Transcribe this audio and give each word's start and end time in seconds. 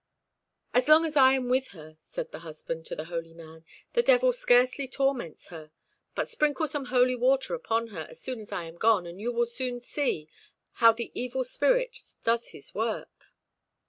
"As 0.73 0.87
long 0.87 1.05
as 1.05 1.15
I 1.15 1.33
am 1.33 1.47
with 1.47 1.67
her," 1.77 1.95
said 1.99 2.31
the 2.31 2.39
husband 2.39 2.87
to 2.87 2.95
the 2.95 3.03
holy 3.03 3.35
man, 3.35 3.63
"the 3.93 4.01
devil 4.01 4.33
scarcely 4.33 4.87
torments 4.87 5.49
her. 5.49 5.69
But 6.15 6.27
sprinkle 6.27 6.65
some 6.67 6.85
holy 6.85 7.15
water 7.15 7.53
upon 7.53 7.89
her 7.89 8.07
as 8.09 8.19
soon 8.19 8.39
as 8.39 8.51
I 8.51 8.63
am 8.63 8.77
gone, 8.77 9.05
and 9.05 9.21
you 9.21 9.31
will 9.31 9.45
soon 9.45 9.79
see 9.79 10.27
how 10.71 10.91
the 10.91 11.11
evil 11.13 11.43
spirit 11.43 11.95
does 12.23 12.47
his 12.47 12.73
work." 12.73 13.31